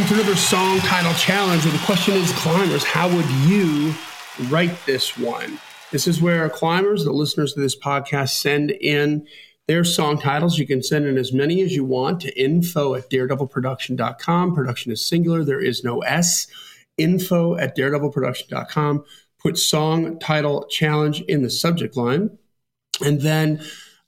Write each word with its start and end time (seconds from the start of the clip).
welcome 0.00 0.16
to 0.16 0.22
another 0.22 0.38
song 0.38 0.78
title 0.78 1.12
challenge. 1.12 1.66
And 1.66 1.74
the 1.74 1.84
question 1.84 2.14
is, 2.14 2.32
climbers, 2.32 2.82
how 2.84 3.06
would 3.14 3.28
you 3.46 3.92
write 4.48 4.74
this 4.86 5.18
one? 5.18 5.58
This 5.90 6.06
is 6.06 6.22
where 6.22 6.48
climbers, 6.48 7.04
the 7.04 7.12
listeners 7.12 7.52
to 7.52 7.60
this 7.60 7.78
podcast, 7.78 8.30
send 8.30 8.70
in 8.70 9.26
their 9.68 9.84
song 9.84 10.18
titles. 10.18 10.58
You 10.58 10.66
can 10.66 10.82
send 10.82 11.04
in 11.04 11.18
as 11.18 11.34
many 11.34 11.60
as 11.60 11.74
you 11.74 11.84
want 11.84 12.22
to 12.22 12.40
info 12.40 12.94
at 12.94 13.10
daredevilproduction.com. 13.10 14.54
Production 14.54 14.90
is 14.90 15.06
singular, 15.06 15.44
there 15.44 15.60
is 15.60 15.84
no 15.84 16.00
S. 16.00 16.46
Info 16.96 17.56
at 17.56 17.76
daredevilproduction.com. 17.76 19.04
Put 19.38 19.58
song 19.58 20.18
title 20.18 20.66
challenge 20.70 21.20
in 21.22 21.42
the 21.42 21.50
subject 21.50 21.94
line. 21.94 22.38
And 23.04 23.20
then 23.20 23.62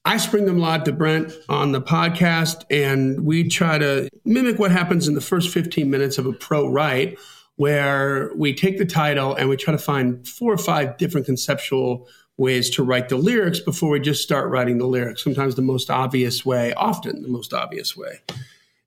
I 0.05 0.17
spring 0.17 0.47
them 0.47 0.59
live 0.59 0.83
to 0.85 0.93
Brent 0.93 1.33
on 1.49 1.71
the 1.71 1.81
podcast, 1.81 2.65
and 2.71 3.25
we 3.25 3.49
try 3.49 3.79
to 3.79 4.09
mimic 4.25 4.59
what 4.59 4.73
happens 4.73 5.07
in 5.07 5.15
the 5.15 5.21
first 5.21 5.51
15 5.51 5.89
minutes 5.89 6.19
of 6.19 6.27
a 6.27 6.33
pro 6.33 6.69
write, 6.69 7.19
where 7.55 8.33
we 8.35 8.53
take 8.53 8.79
the 8.79 8.85
title 8.85 9.35
and 9.35 9.49
we 9.49 9.57
try 9.57 9.71
to 9.71 9.79
find 9.79 10.27
four 10.27 10.53
or 10.53 10.59
five 10.59 10.97
different 10.99 11.27
conceptual 11.27 12.09
ways 12.37 12.69
to 12.71 12.83
write 12.83 13.11
the 13.11 13.17
lyrics 13.17 13.61
before 13.61 13.91
we 13.91 14.01
just 14.01 14.23
start 14.23 14.51
writing 14.51 14.79
the 14.79 14.87
lyrics. 14.87 15.23
Sometimes 15.23 15.55
the 15.55 15.63
most 15.63 15.89
obvious 15.89 16.45
way, 16.45 16.73
often 16.75 17.23
the 17.23 17.29
most 17.29 17.55
obvious 17.55 17.97
way, 17.97 18.21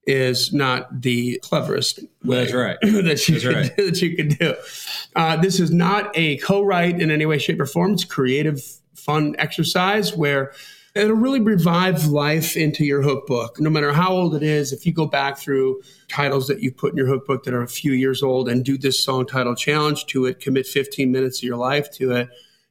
is 0.05 0.51
not 0.51 1.01
the 1.01 1.39
cleverest 1.43 1.99
way 2.25 2.41
That's 2.41 2.53
right. 2.53 2.77
that 2.81 3.27
you 3.29 3.39
That's 3.39 3.45
right. 3.45 3.75
that 3.77 4.01
you 4.01 4.17
can 4.17 4.27
do. 4.29 4.55
Uh, 5.15 5.37
this 5.37 5.61
is 5.61 5.71
not 5.71 6.11
a 6.15 6.37
co-write 6.37 6.99
in 6.99 7.09
any 7.09 7.25
way, 7.25 7.37
shape, 7.37 7.61
or 7.61 7.65
form. 7.65 7.93
It's 7.93 8.03
a 8.03 8.07
creative, 8.07 8.61
fun 8.95 9.35
exercise 9.37 10.13
where 10.13 10.51
it'll 10.95 11.17
really 11.17 11.41
revive 11.41 12.07
life 12.07 12.55
into 12.55 12.85
your 12.85 13.01
hook 13.01 13.27
book. 13.27 13.59
No 13.59 13.69
matter 13.69 13.91
how 13.91 14.11
old 14.11 14.33
it 14.33 14.43
is, 14.43 14.71
if 14.71 14.85
you 14.85 14.93
go 14.93 15.05
back 15.05 15.37
through 15.37 15.81
titles 16.07 16.47
that 16.47 16.61
you've 16.61 16.77
put 16.77 16.91
in 16.91 16.97
your 16.97 17.07
hook 17.07 17.27
book 17.27 17.43
that 17.43 17.53
are 17.53 17.61
a 17.61 17.67
few 17.67 17.91
years 17.91 18.23
old 18.23 18.47
and 18.47 18.63
do 18.63 18.77
this 18.77 19.03
song 19.03 19.25
title 19.25 19.55
challenge 19.55 20.05
to 20.07 20.25
it, 20.25 20.39
commit 20.39 20.65
15 20.65 21.11
minutes 21.11 21.39
of 21.39 21.43
your 21.43 21.57
life 21.57 21.91
to 21.91 22.11
it, 22.13 22.29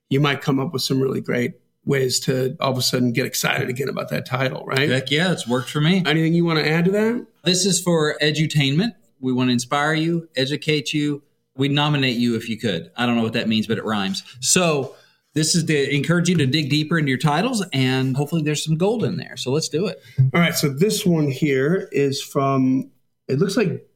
you 0.08 0.20
might 0.20 0.40
come 0.40 0.58
up 0.58 0.72
with 0.72 0.82
some 0.82 1.00
really 1.00 1.20
great 1.20 1.52
ways 1.84 2.18
to 2.20 2.56
all 2.60 2.72
of 2.72 2.78
a 2.78 2.82
sudden 2.82 3.12
get 3.12 3.26
excited 3.26 3.68
again 3.68 3.90
about 3.90 4.08
that 4.08 4.24
title, 4.24 4.64
right? 4.64 4.88
Heck 4.88 5.10
yeah, 5.10 5.30
it's 5.30 5.46
worked 5.46 5.68
for 5.68 5.82
me. 5.82 6.02
Anything 6.06 6.32
you 6.32 6.46
want 6.46 6.58
to 6.58 6.68
add 6.68 6.86
to 6.86 6.90
that? 6.92 7.26
This 7.44 7.66
is 7.66 7.80
for 7.80 8.16
edutainment. 8.22 8.94
We 9.20 9.34
want 9.34 9.48
to 9.48 9.52
inspire 9.52 9.92
you, 9.92 10.28
educate 10.34 10.94
you. 10.94 11.22
We'd 11.56 11.72
nominate 11.72 12.16
you 12.16 12.36
if 12.36 12.48
you 12.48 12.58
could. 12.58 12.90
I 12.96 13.04
don't 13.04 13.16
know 13.16 13.22
what 13.22 13.34
that 13.34 13.48
means, 13.48 13.66
but 13.66 13.76
it 13.76 13.84
rhymes. 13.84 14.24
So 14.40 14.96
this 15.34 15.54
is 15.54 15.64
to 15.64 15.94
encourage 15.94 16.28
you 16.28 16.36
to 16.36 16.46
dig 16.46 16.70
deeper 16.70 16.98
into 16.98 17.10
your 17.10 17.18
titles, 17.18 17.64
and 17.72 18.16
hopefully 18.16 18.42
there's 18.42 18.64
some 18.64 18.76
gold 18.76 19.04
in 19.04 19.16
there. 19.16 19.36
So 19.36 19.50
let's 19.50 19.68
do 19.68 19.86
it. 19.86 20.00
All 20.32 20.40
right, 20.40 20.54
so 20.54 20.68
this 20.68 21.04
one 21.04 21.28
here 21.28 21.88
is 21.92 22.22
from 22.22 22.90
it 23.28 23.38
looks 23.38 23.56
like 23.56 23.88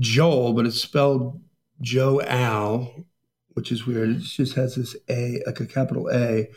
Joel, 0.00 0.52
but 0.52 0.66
it's 0.66 0.80
spelled 0.80 1.40
Joe 1.80 2.20
Al, 2.22 3.04
which 3.50 3.70
is 3.70 3.86
weird. 3.86 4.10
It 4.10 4.18
just 4.18 4.54
has 4.54 4.74
this 4.74 4.96
A, 5.08 5.40
like 5.46 5.60
a 5.60 5.66
capital 5.66 6.10
A, 6.12 6.48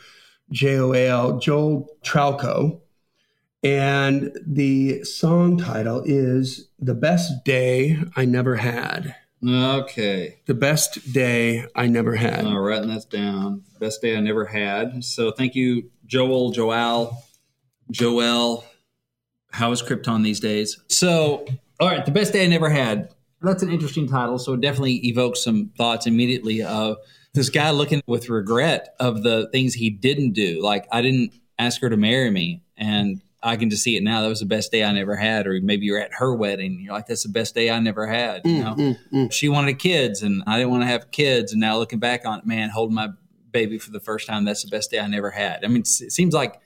J 0.50 0.78
O 0.78 0.92
A 0.92 1.08
L, 1.08 1.38
Joel 1.38 1.88
Tralco. 2.04 2.80
And 3.62 4.36
the 4.46 5.02
song 5.02 5.58
title 5.58 6.02
is 6.06 6.68
The 6.78 6.94
Best 6.94 7.44
Day 7.44 7.98
I 8.16 8.24
Never 8.24 8.56
Had. 8.56 9.14
Okay. 9.46 10.40
The 10.46 10.54
Best 10.54 11.12
Day 11.12 11.64
I 11.74 11.86
Never 11.86 12.16
Had. 12.16 12.44
Uh, 12.44 12.58
writing 12.58 12.88
this 12.88 13.04
down. 13.04 13.62
Best 13.78 14.02
day 14.02 14.16
I 14.16 14.20
never 14.20 14.44
had. 14.44 15.04
So 15.04 15.30
thank 15.30 15.54
you, 15.54 15.90
Joel, 16.06 16.50
Joel, 16.50 17.22
Joel. 17.90 18.64
How 19.50 19.70
is 19.72 19.82
Krypton 19.82 20.24
these 20.24 20.40
days? 20.40 20.82
So, 20.88 21.46
all 21.80 21.88
right, 21.88 22.04
the 22.04 22.10
best 22.10 22.32
day 22.32 22.44
I 22.44 22.48
never 22.48 22.68
had. 22.68 23.14
That's 23.40 23.62
an 23.62 23.70
interesting 23.70 24.08
title. 24.08 24.38
So 24.38 24.54
it 24.54 24.60
definitely 24.60 24.96
evokes 25.06 25.44
some 25.44 25.70
thoughts 25.76 26.06
immediately 26.06 26.62
of 26.62 26.96
this 27.34 27.48
guy 27.48 27.70
looking 27.70 28.02
with 28.06 28.28
regret 28.28 28.94
of 28.98 29.22
the 29.22 29.48
things 29.52 29.74
he 29.74 29.90
didn't 29.90 30.32
do. 30.32 30.60
Like 30.62 30.86
I 30.90 31.00
didn't 31.02 31.32
ask 31.58 31.80
her 31.80 31.88
to 31.88 31.96
marry 31.96 32.30
me, 32.30 32.62
and 32.76 33.22
I 33.42 33.56
can 33.56 33.70
just 33.70 33.82
see 33.84 33.96
it 33.96 34.02
now. 34.02 34.22
That 34.22 34.28
was 34.28 34.40
the 34.40 34.46
best 34.46 34.72
day 34.72 34.82
I 34.82 34.90
never 34.92 35.14
had. 35.14 35.46
Or 35.46 35.60
maybe 35.62 35.86
you're 35.86 35.98
at 36.00 36.12
her 36.14 36.34
wedding. 36.34 36.80
You're 36.80 36.92
like, 36.94 37.06
that's 37.06 37.22
the 37.22 37.28
best 37.28 37.54
day 37.54 37.70
I 37.70 37.78
never 37.78 38.06
had. 38.06 38.42
You 38.44 38.64
know, 38.64 38.74
Mm, 38.74 38.96
mm. 39.12 39.32
she 39.32 39.48
wanted 39.48 39.78
kids, 39.78 40.22
and 40.22 40.42
I 40.46 40.56
didn't 40.58 40.70
want 40.70 40.82
to 40.82 40.88
have 40.88 41.10
kids. 41.12 41.52
And 41.52 41.60
now 41.60 41.78
looking 41.78 42.00
back 42.00 42.26
on 42.26 42.40
it, 42.40 42.46
man, 42.46 42.70
holding 42.70 42.96
my 42.96 43.08
baby 43.52 43.78
for 43.78 43.90
the 43.92 44.00
first 44.00 44.26
time, 44.26 44.44
that's 44.44 44.62
the 44.64 44.68
best 44.70 44.90
day 44.90 44.98
I 44.98 45.06
never 45.06 45.30
had. 45.30 45.64
I 45.64 45.68
mean, 45.68 45.82
it 45.82 45.86
seems 45.86 46.34
like 46.34 46.60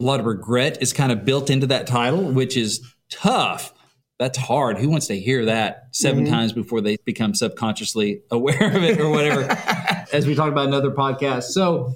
a 0.00 0.04
lot 0.04 0.18
of 0.18 0.26
regret 0.26 0.78
is 0.80 0.92
kind 0.92 1.12
of 1.12 1.24
built 1.24 1.50
into 1.50 1.66
that 1.68 1.86
title, 1.86 2.22
which 2.32 2.56
is 2.56 2.80
tough. 3.10 3.72
That's 4.18 4.38
hard. 4.38 4.78
Who 4.78 4.88
wants 4.88 5.08
to 5.08 5.18
hear 5.18 5.44
that 5.46 5.88
7 5.92 6.24
Mhm. 6.24 6.30
times 6.30 6.52
before 6.52 6.80
they 6.80 6.96
become 7.04 7.34
subconsciously 7.34 8.22
aware 8.30 8.74
of 8.76 8.82
it 8.82 8.98
or 9.00 9.10
whatever? 9.10 9.42
as 10.12 10.26
we 10.26 10.34
talked 10.34 10.52
about 10.52 10.68
in 10.68 10.74
another 10.74 10.90
podcast. 10.90 11.44
So 11.44 11.94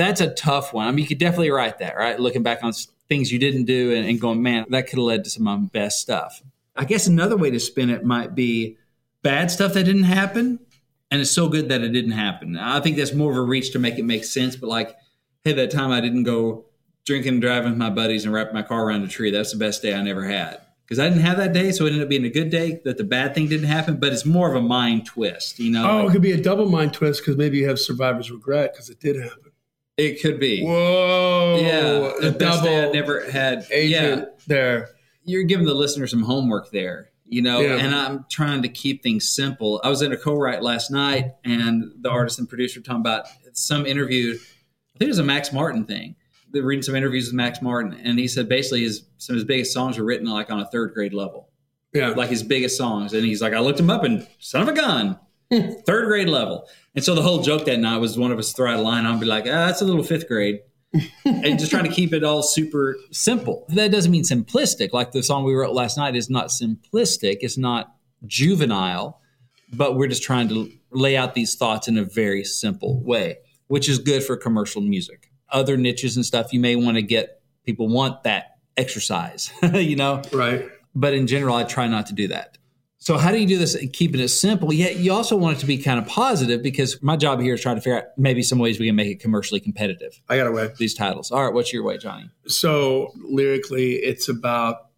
that's 0.00 0.20
a 0.20 0.32
tough 0.34 0.72
one. 0.72 0.86
I 0.86 0.90
mean, 0.90 1.00
you 1.00 1.06
could 1.06 1.18
definitely 1.18 1.50
write 1.50 1.78
that, 1.78 1.96
right? 1.96 2.18
Looking 2.18 2.42
back 2.42 2.62
on 2.62 2.72
things 3.08 3.32
you 3.32 3.38
didn't 3.38 3.64
do 3.64 3.94
and, 3.94 4.08
and 4.08 4.20
going, 4.20 4.42
man, 4.42 4.66
that 4.70 4.86
could 4.86 4.98
have 4.98 5.04
led 5.04 5.24
to 5.24 5.30
some 5.30 5.46
of 5.46 5.60
my 5.60 5.66
best 5.66 6.00
stuff. 6.00 6.42
I 6.76 6.84
guess 6.84 7.06
another 7.06 7.36
way 7.36 7.50
to 7.50 7.60
spin 7.60 7.90
it 7.90 8.04
might 8.04 8.34
be 8.34 8.78
bad 9.22 9.50
stuff 9.50 9.74
that 9.74 9.84
didn't 9.84 10.04
happen. 10.04 10.60
And 11.10 11.20
it's 11.20 11.32
so 11.32 11.48
good 11.48 11.68
that 11.70 11.82
it 11.82 11.88
didn't 11.90 12.12
happen. 12.12 12.56
I 12.56 12.78
think 12.80 12.96
that's 12.96 13.12
more 13.12 13.32
of 13.32 13.36
a 13.36 13.42
reach 13.42 13.72
to 13.72 13.80
make 13.80 13.98
it 13.98 14.04
make 14.04 14.24
sense. 14.24 14.54
But 14.54 14.68
like, 14.68 14.96
hey, 15.42 15.52
that 15.54 15.72
time 15.72 15.90
I 15.90 16.00
didn't 16.00 16.22
go 16.22 16.66
drinking 17.04 17.34
and 17.34 17.42
driving 17.42 17.70
with 17.70 17.78
my 17.78 17.90
buddies 17.90 18.24
and 18.24 18.32
wrap 18.32 18.52
my 18.52 18.62
car 18.62 18.86
around 18.86 19.02
a 19.02 19.08
tree. 19.08 19.32
That's 19.32 19.52
the 19.52 19.58
best 19.58 19.82
day 19.82 19.94
I 19.94 20.02
never 20.02 20.24
had. 20.24 20.60
Because 20.84 20.98
I 20.98 21.08
didn't 21.08 21.22
have 21.22 21.36
that 21.36 21.52
day, 21.52 21.70
so 21.70 21.84
it 21.84 21.90
ended 21.90 22.02
up 22.02 22.08
being 22.08 22.24
a 22.24 22.30
good 22.30 22.50
day 22.50 22.80
that 22.84 22.96
the 22.96 23.04
bad 23.04 23.34
thing 23.34 23.48
didn't 23.48 23.68
happen, 23.68 23.98
but 23.98 24.12
it's 24.12 24.26
more 24.26 24.48
of 24.48 24.56
a 24.56 24.60
mind 24.60 25.06
twist, 25.06 25.60
you 25.60 25.70
know? 25.70 25.88
Oh, 25.88 26.08
it 26.08 26.10
could 26.10 26.22
be 26.22 26.32
a 26.32 26.40
double 26.40 26.68
mind 26.68 26.92
twist 26.92 27.20
because 27.20 27.36
maybe 27.36 27.58
you 27.58 27.68
have 27.68 27.78
survivor's 27.78 28.28
regret 28.30 28.72
because 28.72 28.90
it 28.90 28.98
did 28.98 29.14
happen. 29.14 29.49
It 30.00 30.22
could 30.22 30.38
be. 30.40 30.64
Whoa. 30.64 31.58
yeah, 31.60 32.12
the 32.30 32.32
best 32.36 32.62
I 32.62 32.64
double 32.80 32.92
never 32.94 33.30
had. 33.30 33.66
agent 33.70 33.90
Yeah, 34.22 34.24
there. 34.46 34.88
you're 35.24 35.42
giving 35.44 35.66
the 35.66 35.74
listener 35.74 36.06
some 36.06 36.22
homework 36.22 36.70
there, 36.70 37.10
you 37.26 37.42
know. 37.42 37.60
Yeah. 37.60 37.76
And 37.76 37.94
I'm 37.94 38.24
trying 38.30 38.62
to 38.62 38.68
keep 38.68 39.02
things 39.02 39.28
simple. 39.28 39.80
I 39.84 39.88
was 39.88 40.02
in 40.02 40.12
a 40.12 40.16
co-write 40.16 40.62
last 40.62 40.90
night, 40.90 41.32
and 41.44 41.84
the 42.00 42.10
artist 42.10 42.38
and 42.38 42.48
producer 42.48 42.80
were 42.80 42.84
talking 42.84 43.00
about 43.00 43.26
some 43.52 43.86
interview. 43.86 44.34
I 44.34 44.98
think 44.98 45.08
it 45.08 45.08
was 45.08 45.18
a 45.18 45.24
Max 45.24 45.52
Martin 45.52 45.84
thing. 45.84 46.16
They're 46.52 46.62
reading 46.64 46.82
some 46.82 46.96
interviews 46.96 47.26
with 47.26 47.34
Max 47.34 47.62
Martin, 47.62 47.92
and 48.02 48.18
he 48.18 48.26
said 48.26 48.48
basically 48.48 48.80
his 48.82 49.04
some 49.18 49.34
of 49.34 49.36
his 49.38 49.44
biggest 49.44 49.72
songs 49.72 49.98
were 49.98 50.04
written 50.04 50.26
like 50.26 50.50
on 50.50 50.60
a 50.60 50.66
third 50.66 50.92
grade 50.94 51.14
level, 51.14 51.48
Yeah. 51.94 52.08
like 52.10 52.28
his 52.30 52.42
biggest 52.42 52.76
songs. 52.76 53.12
And 53.14 53.24
he's 53.24 53.40
like, 53.40 53.52
I 53.52 53.60
looked 53.60 53.78
him 53.78 53.90
up, 53.90 54.02
and 54.04 54.26
son 54.40 54.62
of 54.62 54.68
a 54.68 54.72
gun, 54.72 55.18
third 55.86 56.06
grade 56.06 56.28
level. 56.28 56.68
And 56.94 57.04
so 57.04 57.14
the 57.14 57.22
whole 57.22 57.42
joke 57.42 57.64
that 57.66 57.78
night 57.78 57.98
was 57.98 58.18
one 58.18 58.32
of 58.32 58.38
us 58.38 58.52
throw 58.52 58.72
out 58.72 58.78
a 58.78 58.82
line 58.82 59.04
on, 59.04 59.12
and 59.12 59.20
be 59.20 59.26
like, 59.26 59.44
ah, 59.44 59.66
that's 59.66 59.82
a 59.82 59.84
little 59.84 60.02
fifth 60.02 60.28
grade 60.28 60.60
and 61.24 61.58
just 61.58 61.70
trying 61.70 61.84
to 61.84 61.90
keep 61.90 62.12
it 62.12 62.24
all 62.24 62.42
super 62.42 62.96
simple. 63.12 63.64
That 63.68 63.90
doesn't 63.90 64.10
mean 64.10 64.24
simplistic. 64.24 64.92
Like 64.92 65.12
the 65.12 65.22
song 65.22 65.44
we 65.44 65.54
wrote 65.54 65.74
last 65.74 65.96
night 65.96 66.16
is 66.16 66.28
not 66.28 66.48
simplistic. 66.48 67.38
It's 67.40 67.58
not 67.58 67.94
juvenile, 68.26 69.20
but 69.72 69.96
we're 69.96 70.08
just 70.08 70.22
trying 70.22 70.48
to 70.48 70.70
lay 70.90 71.16
out 71.16 71.34
these 71.34 71.54
thoughts 71.54 71.86
in 71.86 71.96
a 71.96 72.04
very 72.04 72.44
simple 72.44 73.02
way, 73.02 73.38
which 73.68 73.88
is 73.88 73.98
good 73.98 74.24
for 74.24 74.36
commercial 74.36 74.82
music. 74.82 75.30
Other 75.50 75.76
niches 75.76 76.16
and 76.16 76.26
stuff, 76.26 76.52
you 76.52 76.60
may 76.60 76.76
want 76.76 76.96
to 76.96 77.02
get 77.02 77.40
people 77.64 77.88
want 77.88 78.24
that 78.24 78.56
exercise, 78.76 79.52
you 79.74 79.96
know. 79.96 80.22
right. 80.32 80.68
But 80.94 81.14
in 81.14 81.28
general, 81.28 81.54
I 81.54 81.62
try 81.62 81.86
not 81.86 82.06
to 82.06 82.14
do 82.14 82.28
that. 82.28 82.58
So 83.02 83.16
how 83.16 83.30
do 83.32 83.38
you 83.38 83.46
do 83.46 83.56
this 83.56 83.74
and 83.74 83.90
keeping 83.92 84.20
it 84.20 84.28
simple? 84.28 84.72
Yet 84.74 84.96
you 84.96 85.12
also 85.12 85.34
want 85.34 85.56
it 85.56 85.60
to 85.60 85.66
be 85.66 85.78
kind 85.78 85.98
of 85.98 86.06
positive 86.06 86.62
because 86.62 87.02
my 87.02 87.16
job 87.16 87.40
here 87.40 87.54
is 87.54 87.62
trying 87.62 87.76
to 87.76 87.80
figure 87.80 87.96
out 87.98 88.04
maybe 88.18 88.42
some 88.42 88.58
ways 88.58 88.78
we 88.78 88.86
can 88.86 88.94
make 88.96 89.08
it 89.08 89.20
commercially 89.20 89.58
competitive 89.58 90.20
I 90.28 90.36
got 90.36 90.46
a 90.46 90.52
way. 90.52 90.68
these 90.78 90.94
titles. 90.94 91.30
All 91.30 91.42
right, 91.44 91.52
what's 91.54 91.72
your 91.72 91.82
way, 91.82 91.96
Johnny? 91.96 92.28
So 92.46 93.12
lyrically, 93.16 93.94
it's 93.94 94.28
about 94.28 94.88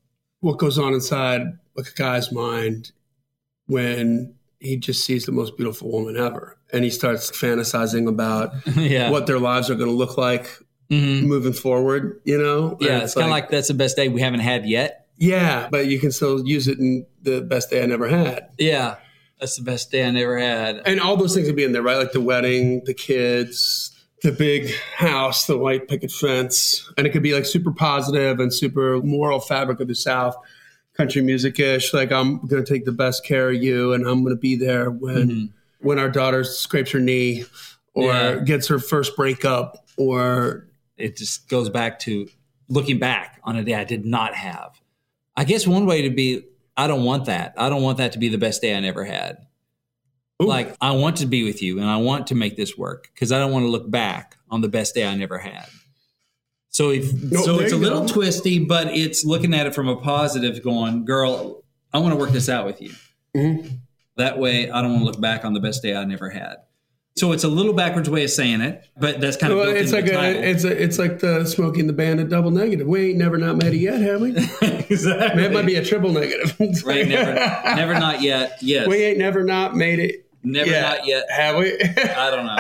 what 0.41 0.59
goes 0.59 0.79
on 0.79 0.95
inside 0.95 1.43
a 1.79 1.83
guy's 1.95 2.33
mind 2.33 2.91
when 3.67 4.35
he 4.59 4.77
just 4.77 5.05
sees 5.05 5.25
the 5.25 5.33
most 5.33 5.57
beautiful 5.57 5.91
woman 5.91 6.17
ever, 6.17 6.57
and 6.73 6.83
he 6.85 6.91
starts 6.91 7.31
fantasizing 7.31 8.09
about 8.09 8.53
yeah, 8.77 9.11
what 9.11 9.27
their 9.27 9.39
lives 9.39 9.71
are 9.71 9.75
going 9.77 9.89
to 9.91 9.97
look 9.97 10.19
like 10.19 10.49
Mhm. 10.91 11.23
moving 11.23 11.53
forward. 11.55 12.21
You 12.25 12.37
know? 12.37 12.77
yeah. 12.81 12.95
And 12.95 13.03
It's, 13.05 13.15
kind 13.15 13.25
of 13.27 13.31
like 13.31 13.49
that's 13.49 13.69
the 13.69 13.75
best 13.75 13.97
day 13.97 14.09
we 14.09 14.21
haven't 14.21 14.41
had 14.41 14.67
yet. 14.67 15.02
Yeah, 15.23 15.69
but 15.71 15.87
you 15.87 16.01
can 16.01 16.11
still 16.11 16.45
use 16.45 16.67
it 16.67 16.79
in 16.81 17.07
the 17.23 17.41
best 17.43 17.71
day 17.71 17.81
I 17.83 17.87
never 17.87 18.09
had. 18.09 18.49
Yeah, 18.59 18.97
that's 19.39 19.57
the 19.57 19.63
best 19.63 19.93
day 19.93 20.05
I 20.05 20.11
never 20.11 20.37
had. 20.37 20.83
And 20.85 21.01
all 21.01 21.17
those 21.17 21.33
things 21.35 21.47
would 21.47 21.55
be 21.57 21.63
in 21.65 21.71
there, 21.73 21.83
right? 21.83 21.97
Like 21.97 22.11
the 22.13 22.21
wedding, 22.21 22.83
the 22.87 22.95
kids, 22.95 23.91
the 24.23 24.33
big 24.33 24.73
house, 24.97 25.47
the 25.47 25.57
white 25.57 25.87
picket 25.87 26.11
fence. 26.11 26.91
And 26.99 27.07
it 27.07 27.11
could 27.11 27.23
be 27.23 27.35
like 27.35 27.45
super 27.47 27.71
positive 27.73 28.41
and 28.41 28.53
super 28.53 29.01
moral 29.03 29.39
fabric 29.39 29.79
of 29.79 29.87
the 29.89 29.95
South, 29.95 30.35
country 30.97 31.23
music 31.23 31.59
ish. 31.61 31.95
Like, 31.95 32.11
I'm 32.11 32.45
going 32.47 32.65
to 32.65 32.69
take 32.75 32.85
the 32.85 32.93
best 32.93 33.25
care 33.25 33.51
of 33.51 33.63
you 33.63 33.93
and 33.93 34.05
I'm 34.07 34.25
going 34.25 34.35
to 34.35 34.41
be 34.41 34.57
there 34.57 34.91
when, 34.91 35.29
Mhm. 35.31 35.51
when 35.79 35.99
our 36.01 36.11
daughter 36.11 36.43
scrapes 36.43 36.91
her 36.91 37.01
knee 37.01 37.45
or 37.95 38.13
Yeah. 38.13 38.41
gets 38.45 38.67
her 38.69 38.79
first 38.81 39.15
breakup 39.17 39.87
or, 39.97 40.67
It 40.99 41.17
just 41.17 41.49
goes 41.49 41.69
back 41.71 41.99
to 42.01 42.29
looking 42.69 42.99
back 42.99 43.41
on 43.45 43.57
a 43.57 43.65
day 43.65 43.75
I 43.75 43.85
did 43.85 44.05
not 44.05 44.35
have. 44.35 44.73
I 45.37 45.45
guess 45.45 45.67
one 45.67 45.87
way 45.87 46.03
to 46.03 46.11
be 46.11 46.45
I 46.77 46.87
don't 46.87 47.05
want 47.05 47.27
that. 47.27 47.55
I 47.59 47.69
don't 47.69 47.83
want 47.83 47.99
that 47.99 48.13
to 48.13 48.19
be 48.19 48.29
the 48.29 48.39
best 48.39 48.63
day 48.63 48.75
I 48.75 48.81
never 48.81 49.05
had. 49.05 49.39
Ooh. 50.43 50.47
Like 50.47 50.77
I 50.81 50.93
want 50.93 51.19
to 51.19 51.27
be 51.27 51.45
with 51.45 51.63
you 51.63 51.79
and 51.79 51.89
I 51.89 51.99
want 51.99 52.29
to 52.29 52.35
make 52.35 52.57
this 52.57 52.77
work 52.77 53.11
because 53.15 53.31
I 53.33 53.39
don't 53.39 53.53
want 53.53 53.65
to 53.65 53.69
look 53.71 53.91
back 53.91 54.37
on 54.51 54.61
the 54.61 54.69
best 54.69 54.95
day 54.95 55.07
I 55.07 55.15
never 55.15 55.39
had. 55.39 55.67
So 56.71 56.91
if 56.91 57.13
No, 57.13 57.43
so 57.43 57.59
it's 57.61 57.73
a 57.73 57.77
little 57.77 58.01
go. 58.07 58.09
twisty, 58.09 58.59
but 58.59 58.89
it's 58.89 59.25
looking 59.25 59.53
at 59.55 59.67
it 59.67 59.75
from 59.75 59.89
a 59.89 59.97
positive, 59.97 60.63
going, 60.63 61.05
girl, 61.05 61.63
I 61.93 61.99
want 61.99 62.13
to 62.13 62.17
work 62.17 62.31
this 62.31 62.49
out 62.49 62.65
with 62.65 62.81
you. 62.81 62.93
Mhm. 63.37 63.79
That 64.17 64.39
way 64.39 64.71
I 64.71 64.81
don't 64.81 64.93
want 64.93 65.03
to 65.03 65.11
look 65.11 65.21
back 65.21 65.45
on 65.45 65.53
the 65.53 65.61
best 65.61 65.83
day 65.83 65.95
I 65.95 66.05
never 66.05 66.31
had. 66.31 66.57
So 67.15 67.33
it's 67.33 67.45
a 67.45 67.49
little 67.49 67.75
backwards 67.75 68.09
way 68.09 68.25
of 68.25 68.31
saying 68.31 68.63
it, 68.63 68.87
but 68.99 69.21
that's 69.21 69.37
kind 69.37 69.53
of 69.53 69.59
Well, 69.59 69.69
it's 69.69 69.93
like 69.93 70.07
a, 70.07 70.49
it's 70.49 70.65
a, 70.65 70.83
it's 70.83 70.99
like 70.99 71.19
the 71.19 71.45
smoking 71.45 71.87
the 71.87 71.93
bandit 71.93 72.31
double 72.31 72.51
negative. 72.51 72.87
We 72.87 73.11
ain't 73.11 73.19
never 73.19 73.37
not 73.37 73.57
made 73.59 73.75
it 73.75 73.81
yet, 73.81 74.01
have 74.01 74.23
we? 74.23 74.31
exactly. 74.63 75.45
It 75.45 75.53
might 75.53 75.67
be 75.67 75.75
a 75.75 75.85
triple 75.85 76.11
negative. 76.11 76.57
right. 76.87 77.07
Never, 77.07 77.35
never, 77.77 77.95
not 77.95 78.23
yet. 78.23 78.57
Yes. 78.63 78.89
we 78.89 78.97
ain't 79.05 79.19
never 79.19 79.45
not 79.45 79.77
made 79.77 79.99
it. 79.99 80.25
never, 80.43 80.71
yet, 80.71 80.81
not 80.83 81.07
yet. 81.07 81.31
have 81.31 81.57
we? 81.59 81.79
I 81.81 82.31
don't 82.31 82.47
know. 82.47 82.57